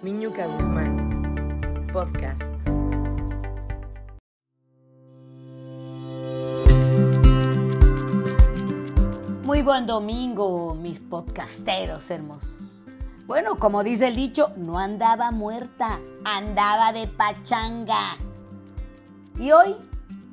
Miñuca 0.00 0.46
Guzmán, 0.46 1.88
podcast. 1.92 2.54
Muy 9.42 9.62
buen 9.62 9.86
domingo, 9.88 10.76
mis 10.76 11.00
podcasteros 11.00 12.12
hermosos. 12.12 12.84
Bueno, 13.26 13.58
como 13.58 13.82
dice 13.82 14.06
el 14.06 14.14
dicho, 14.14 14.52
no 14.56 14.78
andaba 14.78 15.32
muerta, 15.32 15.98
andaba 16.24 16.92
de 16.92 17.08
pachanga. 17.08 18.18
Y 19.36 19.50
hoy, 19.50 19.74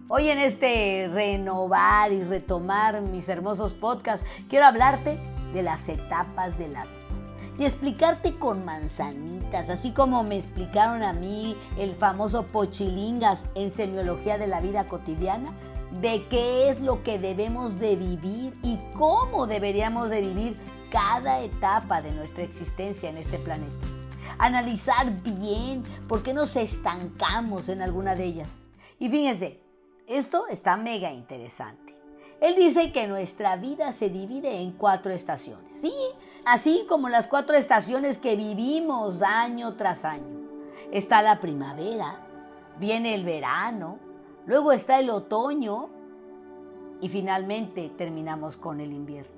hoy 0.10 0.30
en 0.30 0.38
este 0.38 1.10
renovar 1.12 2.12
y 2.12 2.22
retomar 2.24 3.02
mis 3.02 3.28
hermosos 3.30 3.74
podcasts, 3.74 4.28
quiero 4.48 4.68
hablarte 4.68 5.18
de 5.56 5.64
las 5.64 5.90
etapas 5.90 6.56
de 6.60 6.68
la 6.68 6.84
vida 6.84 7.05
y 7.58 7.66
explicarte 7.66 8.38
con 8.38 8.66
manzanitas, 8.66 9.70
así 9.70 9.92
como 9.92 10.24
me 10.24 10.38
explicaron 10.38 11.04
a 11.04 11.14
mí 11.14 11.56
el 11.78 11.94
famoso 11.94 12.48
pochilingas 12.48 13.46
en 13.56 13.72
semiología 13.72 14.38
de 14.38 14.48
la 14.48 14.62
vida 14.62 14.88
cotidiana, 14.88 15.52
de 16.02 16.28
qué 16.28 16.70
es 16.70 16.82
lo 16.82 17.04
que 17.04 17.20
debemos 17.20 17.80
de 17.80 17.96
vivir 17.96 18.58
y 18.64 18.80
cómo 18.98 19.48
deberíamos 19.48 20.10
de 20.10 20.22
vivir 20.22 20.58
cada 20.92 21.42
etapa 21.42 22.02
de 22.02 22.12
nuestra 22.12 22.44
existencia 22.44 23.10
en 23.10 23.18
este 23.18 23.40
planeta. 23.40 23.88
Analizar 24.38 25.22
bien 25.24 25.84
por 26.08 26.24
qué 26.24 26.34
nos 26.34 26.56
estancamos 26.56 27.70
en 27.70 27.82
alguna 27.82 28.16
de 28.16 28.26
ellas. 28.26 28.64
Y 29.00 29.10
fíjense, 29.10 29.62
esto 30.08 30.48
está 30.48 30.78
mega 30.78 31.12
interesante. 31.12 31.85
Él 32.42 32.56
dice 32.56 32.92
que 32.92 33.08
nuestra 33.08 33.56
vida 33.56 33.92
se 33.92 34.10
divide 34.10 34.62
en 34.62 34.72
cuatro 34.72 35.12
estaciones. 35.12 35.72
Sí, 35.72 35.94
así 36.46 36.86
como 36.88 37.10
las 37.10 37.28
cuatro 37.28 37.56
estaciones 37.56 38.18
que 38.18 38.36
vivimos 38.36 39.22
año 39.22 39.76
tras 39.76 40.06
año. 40.06 40.46
Está 40.92 41.22
la 41.22 41.40
primavera, 41.40 42.20
viene 42.80 43.16
el 43.16 43.24
verano, 43.24 44.00
luego 44.46 44.72
está 44.72 45.00
el 45.00 45.10
otoño 45.10 45.90
y 47.02 47.10
finalmente 47.10 47.90
terminamos 47.98 48.58
con 48.58 48.82
el 48.82 48.92
invierno. 48.92 49.34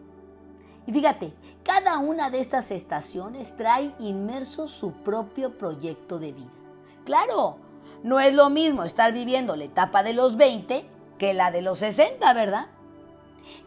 Y 0.85 0.93
fíjate, 0.93 1.33
cada 1.63 1.99
una 1.99 2.29
de 2.29 2.39
estas 2.39 2.71
estaciones 2.71 3.55
trae 3.57 3.93
inmerso 3.99 4.67
su 4.67 4.93
propio 4.93 5.57
proyecto 5.57 6.17
de 6.17 6.31
vida. 6.31 6.51
Claro, 7.03 7.57
no 8.03 8.19
es 8.19 8.33
lo 8.33 8.49
mismo 8.49 8.83
estar 8.83 9.13
viviendo 9.13 9.55
la 9.55 9.65
etapa 9.65 10.01
de 10.01 10.13
los 10.13 10.37
20 10.37 10.85
que 11.17 11.33
la 11.33 11.51
de 11.51 11.61
los 11.61 11.79
60, 11.79 12.33
¿verdad? 12.33 12.67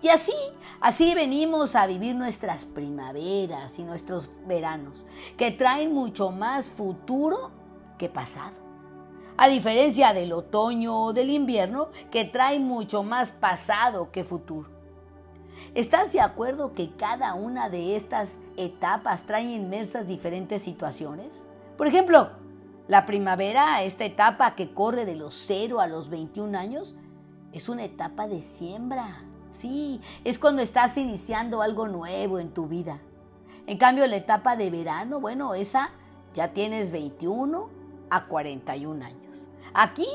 Y 0.02 0.08
así, 0.08 0.32
así 0.80 1.14
venimos 1.14 1.74
a 1.74 1.86
vivir 1.86 2.14
nuestras 2.14 2.66
primaveras 2.66 3.78
y 3.78 3.84
nuestros 3.84 4.30
veranos, 4.46 5.06
que 5.36 5.50
traen 5.50 5.92
mucho 5.92 6.30
más 6.30 6.70
futuro 6.70 7.50
que 7.98 8.08
pasado. 8.08 8.56
A 9.36 9.48
diferencia 9.48 10.12
del 10.12 10.32
otoño 10.32 11.04
o 11.04 11.12
del 11.12 11.30
invierno, 11.30 11.88
que 12.10 12.24
trae 12.24 12.60
mucho 12.60 13.02
más 13.02 13.30
pasado 13.30 14.10
que 14.10 14.24
futuro. 14.24 14.68
¿Estás 15.74 16.12
de 16.12 16.20
acuerdo 16.20 16.74
que 16.74 16.94
cada 16.96 17.34
una 17.34 17.68
de 17.68 17.96
estas 17.96 18.38
etapas 18.56 19.24
trae 19.24 19.44
inmersas 19.44 20.06
diferentes 20.06 20.62
situaciones? 20.62 21.46
Por 21.76 21.86
ejemplo, 21.86 22.30
la 22.88 23.06
primavera, 23.06 23.82
esta 23.82 24.04
etapa 24.04 24.56
que 24.56 24.74
corre 24.74 25.04
de 25.06 25.14
los 25.14 25.34
0 25.46 25.80
a 25.80 25.86
los 25.86 26.10
21 26.10 26.58
años, 26.58 26.96
es 27.52 27.68
una 27.68 27.84
etapa 27.84 28.26
de 28.26 28.42
siembra. 28.42 29.24
Sí, 29.60 30.00
es 30.24 30.38
cuando 30.38 30.62
estás 30.62 30.96
iniciando 30.96 31.60
algo 31.60 31.86
nuevo 31.86 32.38
en 32.38 32.54
tu 32.54 32.66
vida. 32.66 32.98
En 33.66 33.76
cambio, 33.76 34.06
la 34.06 34.16
etapa 34.16 34.56
de 34.56 34.70
verano, 34.70 35.20
bueno, 35.20 35.54
esa 35.54 35.90
ya 36.32 36.54
tienes 36.54 36.90
21 36.90 37.68
a 38.08 38.24
41 38.24 39.04
años. 39.04 39.36
Aquí, 39.74 40.06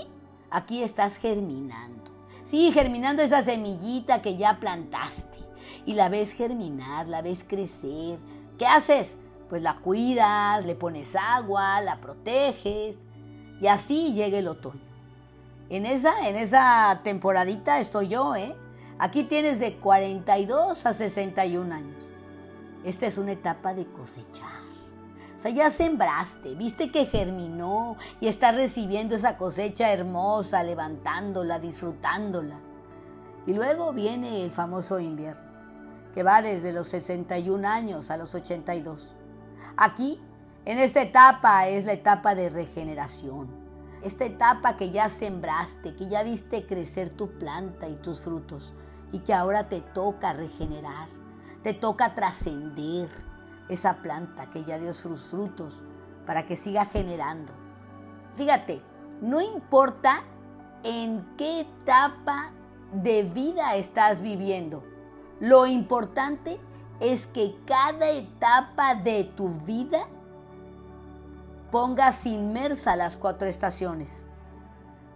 aquí 0.49 0.81
estás 0.81 1.17
germinando. 1.17 2.11
Sí, 2.43 2.71
germinando 2.71 3.21
esa 3.21 3.43
semillita 3.43 4.23
que 4.23 4.36
ya 4.36 4.59
plantaste. 4.59 5.37
Y 5.86 5.93
la 5.93 6.09
ves 6.09 6.31
germinar, 6.31 7.08
la 7.08 7.21
ves 7.21 7.45
crecer. 7.47 8.17
¿Qué 8.58 8.65
haces? 8.65 9.15
Pues 9.47 9.61
la 9.61 9.75
cuidas, 9.75 10.65
le 10.65 10.73
pones 10.73 11.15
agua, 11.15 11.81
la 11.81 12.02
proteges. 12.02 12.97
Y 13.61 13.67
así 13.67 14.11
llega 14.14 14.39
el 14.39 14.47
otoño. 14.47 14.81
En 15.70 15.86
esa, 15.86 16.27
en 16.27 16.36
esa 16.36 17.02
temporadita 17.03 17.80
estoy 17.80 18.08
yo, 18.08 18.36
¿eh? 18.36 18.55
Aquí 18.98 19.26
tienes 19.26 19.60
de 19.60 19.76
42 19.76 20.86
a 20.86 20.94
61 20.94 21.76
años. 21.76 22.11
Esta 22.86 23.08
es 23.08 23.17
una 23.17 23.33
etapa 23.33 23.73
de 23.73 23.86
cosechar. 23.88 24.64
O 25.36 25.39
sea, 25.39 25.52
ya 25.52 25.70
sembraste, 25.70 26.56
viste 26.56 26.92
que 26.92 27.06
germinó 27.06 27.98
y 28.22 28.28
estás 28.28 28.56
recibiendo 28.56 29.16
esa 29.16 29.38
cosecha 29.38 29.92
hermosa, 29.92 30.64
levantándola, 30.64 31.60
disfrutándola. 31.60 32.58
Y 33.45 33.54
luego 33.54 33.92
viene 33.92 34.44
el 34.44 34.52
famoso 34.52 35.02
invierno, 35.02 35.52
que 36.14 36.23
va 36.23 36.42
desde 36.42 36.72
los 36.72 36.88
61 36.88 37.67
años 37.67 38.10
a 38.12 38.16
los 38.16 38.33
82. 38.33 39.14
Aquí, 39.76 40.22
en 40.64 40.80
esta 40.80 41.02
etapa, 41.02 41.67
es 41.67 41.86
la 41.86 41.94
etapa 41.94 42.33
de 42.33 42.48
regeneración. 42.48 43.50
Esta 44.04 44.23
etapa 44.23 44.77
que 44.77 44.92
ya 44.92 45.10
sembraste, 45.10 45.95
que 45.95 46.08
ya 46.08 46.23
viste 46.23 46.66
crecer 46.66 47.10
tu 47.10 47.38
planta 47.38 47.89
y 47.89 47.95
tus 47.95 48.22
frutos 48.22 48.73
y 49.11 49.20
que 49.20 49.33
ahora 49.33 49.70
te 49.70 49.82
toca 49.82 50.33
regenerar, 50.33 51.08
te 51.64 51.73
toca 51.73 52.16
trascender 52.16 53.10
esa 53.70 53.98
planta 53.98 54.49
que 54.49 54.64
ya 54.64 54.77
dio 54.77 54.93
sus 54.93 55.26
frutos 55.26 55.82
para 56.26 56.45
que 56.45 56.55
siga 56.55 56.86
generando. 56.86 57.54
Fíjate, 58.36 58.82
no 59.21 59.42
importa 59.42 60.23
en 60.83 61.26
qué 61.38 61.61
etapa 61.61 62.52
de 62.92 63.23
vida 63.23 63.76
estás 63.76 64.21
viviendo, 64.21 64.83
lo 65.39 65.65
importante 65.65 66.60
es 66.99 67.27
que 67.27 67.58
cada 67.65 68.10
etapa 68.10 68.95
de 68.95 69.26
tu 69.26 69.49
vida 69.49 70.08
pongas 71.71 72.26
inmersa 72.26 72.95
las 72.95 73.17
cuatro 73.17 73.48
estaciones. 73.48 74.23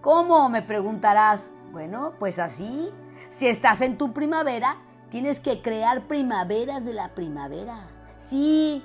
¿Cómo? 0.02 0.50
Me 0.50 0.62
preguntarás. 0.62 1.50
Bueno, 1.72 2.14
pues 2.20 2.40
así. 2.40 2.92
Si 3.30 3.48
estás 3.48 3.82
en 3.82 3.98
tu 3.98 4.12
primavera, 4.12 4.78
tienes 5.12 5.40
que 5.40 5.62
crear 5.62 6.08
primaveras 6.08 6.86
de 6.86 6.94
la 6.94 7.14
primavera. 7.14 7.88
Sí, 8.18 8.84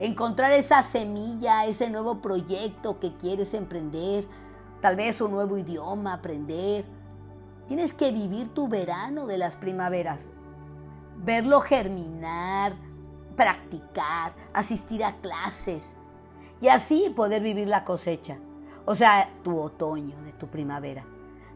encontrar 0.00 0.52
esa 0.52 0.82
semilla, 0.82 1.64
ese 1.66 1.90
nuevo 1.90 2.20
proyecto 2.20 2.98
que 2.98 3.16
quieres 3.16 3.54
emprender, 3.54 4.26
tal 4.80 4.96
vez 4.96 5.20
un 5.20 5.30
nuevo 5.30 5.56
idioma 5.56 6.14
aprender. 6.14 6.84
Tienes 7.68 7.94
que 7.94 8.10
vivir 8.10 8.48
tu 8.48 8.68
verano 8.68 9.26
de 9.26 9.38
las 9.38 9.56
primaveras, 9.56 10.32
verlo 11.16 11.60
germinar, 11.60 12.74
practicar, 13.36 14.34
asistir 14.52 15.04
a 15.04 15.16
clases 15.20 15.92
y 16.60 16.68
así 16.68 17.12
poder 17.14 17.42
vivir 17.42 17.68
la 17.68 17.84
cosecha, 17.84 18.38
o 18.84 18.94
sea, 18.94 19.30
tu 19.42 19.58
otoño 19.58 20.20
de 20.22 20.32
tu 20.32 20.48
primavera, 20.48 21.06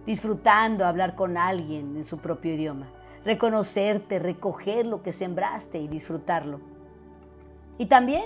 disfrutando 0.08 0.86
hablar 0.86 1.14
con 1.14 1.36
alguien 1.36 1.94
en 1.98 2.06
su 2.06 2.16
propio 2.16 2.54
idioma, 2.54 2.88
reconocerte, 3.26 4.19
recoger 4.19 4.86
lo 4.86 5.02
que 5.02 5.12
sembraste 5.12 5.78
y 5.80 5.86
disfrutarlo. 5.86 6.62
Y 7.76 7.86
también 7.86 8.24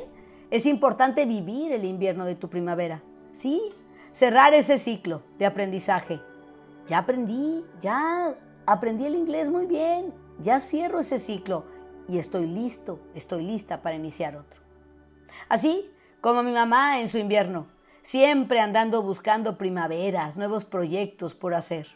es 0.53 0.65
importante 0.66 1.26
vivir 1.26 1.72
el 1.72 1.84
invierno 1.84 2.25
de 2.25 2.37
tu 2.37 2.48
primavera. 2.48 3.03
Sí, 3.32 3.60
cerrar 4.12 4.54
ese 4.54 4.78
ciclo 4.78 5.22
de 5.41 5.47
aprendizaje. 5.47 6.20
Ya 6.87 6.98
aprendí, 6.98 7.65
ya 7.81 8.37
aprendí 8.64 9.04
el 9.04 9.16
inglés 9.16 9.50
muy 9.50 9.66
bien, 9.66 10.14
ya 10.38 10.60
cierro 10.60 11.00
ese 11.00 11.19
ciclo 11.19 11.64
y 12.06 12.19
estoy 12.19 12.47
listo, 12.47 13.00
estoy 13.16 13.43
lista 13.43 13.82
para 13.82 13.97
iniciar 13.97 14.37
otro. 14.37 14.60
Así 15.49 15.91
como 16.20 16.44
mi 16.44 16.53
mamá 16.53 17.00
en 17.00 17.09
su 17.09 17.19
invierno, 17.19 17.67
siempre 18.04 18.60
andando 18.60 19.02
buscando 19.02 19.56
primaveras, 19.58 20.37
nuevos 20.37 20.64
proyectos 20.64 21.34
por 21.34 21.54
hacer. 21.54 21.88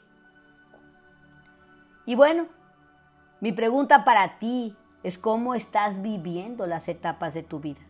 Y 2.07 2.15
bueno, 2.15 2.47
mi 3.41 3.53
pregunta 3.53 4.05
para 4.05 4.39
ti 4.39 4.77
es 5.03 5.19
cómo 5.19 5.55
estás 5.55 6.03
viviendo 6.03 6.67
las 6.67 6.89
etapas 6.89 7.35
de 7.35 7.43
tu 7.43 7.61
vida. 7.61 7.81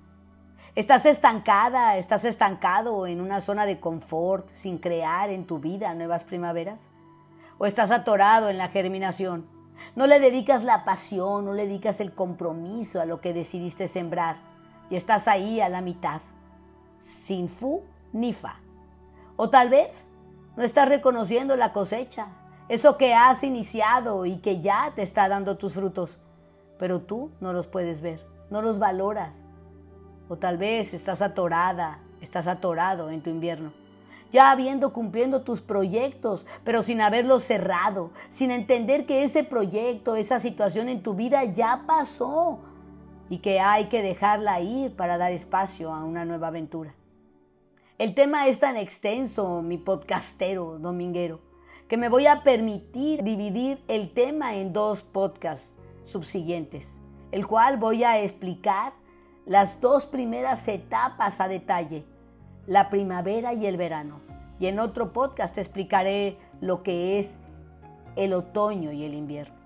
¿Estás 0.75 1.07
estancada, 1.07 1.97
estás 1.97 2.25
estancado 2.25 3.07
en 3.07 3.21
una 3.21 3.41
zona 3.41 3.65
de 3.65 3.81
confort 3.81 4.51
sin 4.55 4.79
crear 4.79 5.31
en 5.31 5.47
tu 5.47 5.59
vida 5.59 5.95
nuevas 5.95 6.25
primaveras? 6.25 6.91
¿O 7.59 7.65
estás 7.65 7.91
atorado 7.91 8.51
en 8.51 8.59
la 8.59 8.69
germinación? 8.69 9.47
No 9.95 10.07
le 10.07 10.21
dedicas 10.21 10.65
la 10.65 10.85
pasión, 10.85 11.45
no 11.47 11.55
le 11.55 11.67
dedicas 11.67 12.01
el 12.01 12.15
compromiso 12.15 13.01
a 13.01 13.07
lo 13.07 13.21
que 13.21 13.33
decidiste 13.33 13.89
sembrar 13.89 14.37
y 14.91 14.97
estás 14.97 15.29
ahí 15.29 15.61
a 15.61 15.69
la 15.69 15.81
mitad, 15.81 16.21
sin 16.99 17.49
fu 17.49 17.83
ni 18.17 18.33
fa. 18.33 18.61
O 19.37 19.51
tal 19.51 19.71
vez 19.71 20.09
no 20.57 20.65
estás 20.65 20.89
reconociendo 20.89 21.57
la 21.57 21.73
cosecha, 21.73 22.29
eso 22.69 22.97
que 22.97 23.15
has 23.15 23.43
iniciado 23.43 24.27
y 24.27 24.39
que 24.39 24.61
ya 24.61 24.93
te 24.97 25.03
está 25.03 25.29
dando 25.29 25.57
tus 25.57 25.75
frutos 25.75 26.19
pero 26.79 27.01
tú 27.01 27.31
no 27.41 27.53
los 27.53 27.67
puedes 27.67 28.01
ver, 28.01 28.25
no 28.51 28.63
los 28.63 28.79
valoras. 28.79 29.45
O 30.29 30.37
tal 30.37 30.59
vez 30.59 30.93
estás 30.95 31.23
atorada 31.23 32.01
Estás 32.21 32.47
atorado 32.47 33.11
en 33.11 33.23
tu 33.23 33.31
invierno 33.31 33.73
ya 34.33 34.51
habiendo 34.51 34.93
cumpliendo 34.93 35.43
tus 35.43 35.61
proyectos, 35.61 36.47
pero 36.65 36.83
sin 36.83 37.01
haberlos 37.01 37.45
cerrado, 37.45 38.11
sin 38.29 38.51
entender 38.51 39.07
que 39.07 39.23
ese 39.23 39.45
proyecto, 39.45 40.17
esa 40.17 40.41
situación 40.41 40.89
en 40.89 41.03
tu 41.03 41.15
vida 41.15 41.45
ya 41.45 41.85
pasó 41.87 42.59
y 43.31 43.39
que 43.39 43.61
hay 43.61 43.87
que 43.87 44.03
dejarla 44.03 44.61
ir 44.61 44.97
para 44.97 45.17
dar 45.17 45.31
espacio 45.31 45.95
a 45.95 46.05
una 46.05 46.25
nueva 46.25 46.49
aventura. 46.49 46.93
El 47.99 48.15
tema 48.15 48.47
es 48.47 48.61
tan 48.61 48.77
extenso, 48.77 49.63
mi 49.63 49.79
podcastero 49.79 50.79
dominguero, 50.79 51.41
que 51.89 51.97
me 51.97 52.11
voy 52.11 52.27
a 52.27 52.43
permitir 52.43 53.23
dividir 53.23 53.83
el 53.89 54.13
tema 54.13 54.57
en 54.57 54.75
dos 54.75 55.03
podcasts 55.03 55.73
subsiguientes, 56.05 56.91
el 57.33 57.47
cual 57.47 57.79
voy 57.79 58.05
a 58.05 58.21
explicar 58.21 58.93
las 59.47 59.81
dos 59.81 60.05
primeras 60.05 60.69
etapas 60.69 61.41
a 61.41 61.49
detalle 61.49 62.05
la 62.67 62.91
primavera 62.91 63.55
y 63.55 63.65
el 63.65 63.79
verano. 63.79 64.21
Y 64.61 64.67
en 64.67 64.79
otro 64.79 65.15
podcast 65.15 65.57
explicaré 65.57 66.37
lo 66.61 66.83
que 66.83 67.19
es 67.19 67.33
el 68.17 68.35
otoño 68.35 68.93
y 68.93 69.05
el 69.05 69.15
invierno. 69.15 69.57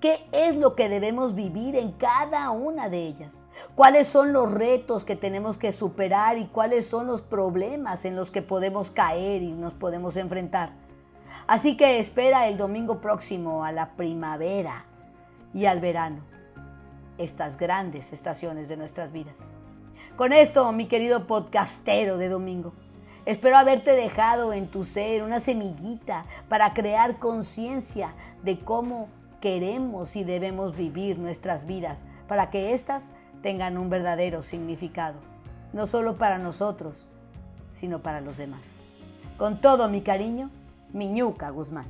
¿Qué 0.00 0.26
es 0.32 0.56
lo 0.56 0.74
que 0.74 0.90
debemos 0.90 1.34
vivir 1.34 1.74
en 1.74 1.92
cada 1.92 2.50
una 2.50 2.90
de 2.90 3.06
ellas? 3.06 3.40
¿Cuáles 3.74 4.06
son 4.06 4.32
los 4.32 4.52
retos 4.52 5.04
que 5.04 5.16
tenemos 5.16 5.56
que 5.56 5.72
superar 5.72 6.36
y 6.36 6.46
cuáles 6.46 6.86
son 6.86 7.06
los 7.06 7.22
problemas 7.22 8.04
en 8.04 8.14
los 8.14 8.30
que 8.30 8.42
podemos 8.42 8.90
caer 8.90 9.42
y 9.42 9.52
nos 9.52 9.72
podemos 9.72 10.16
enfrentar? 10.16 10.72
Así 11.46 11.76
que 11.76 11.98
espera 11.98 12.48
el 12.48 12.58
domingo 12.58 13.00
próximo 13.00 13.64
a 13.64 13.72
la 13.72 13.92
primavera 13.92 14.84
y 15.54 15.64
al 15.64 15.80
verano, 15.80 16.20
estas 17.16 17.56
grandes 17.56 18.12
estaciones 18.12 18.68
de 18.68 18.76
nuestras 18.76 19.12
vidas. 19.12 19.36
Con 20.16 20.32
esto, 20.32 20.70
mi 20.72 20.86
querido 20.86 21.26
podcastero 21.26 22.18
de 22.18 22.28
domingo, 22.28 22.72
espero 23.24 23.56
haberte 23.56 23.92
dejado 23.92 24.52
en 24.52 24.68
tu 24.68 24.84
ser 24.84 25.22
una 25.22 25.40
semillita 25.40 26.24
para 26.48 26.74
crear 26.74 27.18
conciencia 27.18 28.12
de 28.42 28.58
cómo 28.58 29.08
queremos 29.46 30.16
y 30.16 30.24
debemos 30.24 30.74
vivir 30.76 31.20
nuestras 31.20 31.68
vidas 31.68 32.02
para 32.26 32.50
que 32.50 32.74
éstas 32.74 33.12
tengan 33.42 33.78
un 33.78 33.88
verdadero 33.88 34.42
significado, 34.42 35.20
no 35.72 35.86
solo 35.86 36.16
para 36.16 36.36
nosotros, 36.36 37.06
sino 37.72 38.02
para 38.02 38.20
los 38.20 38.38
demás. 38.38 38.82
Con 39.38 39.60
todo 39.60 39.88
mi 39.88 40.00
cariño, 40.00 40.50
Miñuca 40.92 41.50
Guzmán. 41.50 41.86